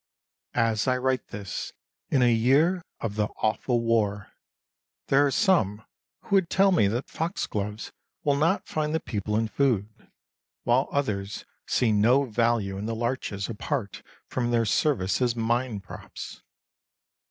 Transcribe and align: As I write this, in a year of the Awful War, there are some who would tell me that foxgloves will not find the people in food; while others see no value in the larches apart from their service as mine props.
As 0.55 0.87
I 0.87 0.97
write 0.97 1.27
this, 1.27 1.73
in 2.09 2.23
a 2.23 2.33
year 2.33 2.81
of 3.01 3.17
the 3.17 3.27
Awful 3.43 3.81
War, 3.81 4.31
there 5.09 5.27
are 5.27 5.29
some 5.29 5.85
who 6.21 6.37
would 6.37 6.49
tell 6.49 6.71
me 6.71 6.87
that 6.87 7.07
foxgloves 7.07 7.91
will 8.23 8.35
not 8.35 8.65
find 8.65 8.95
the 8.95 8.99
people 8.99 9.37
in 9.37 9.47
food; 9.47 10.09
while 10.63 10.89
others 10.91 11.45
see 11.67 11.91
no 11.91 12.23
value 12.25 12.79
in 12.79 12.87
the 12.87 12.95
larches 12.95 13.47
apart 13.47 14.01
from 14.27 14.49
their 14.49 14.65
service 14.65 15.21
as 15.21 15.35
mine 15.35 15.79
props. 15.81 16.41